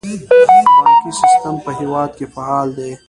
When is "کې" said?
2.17-2.25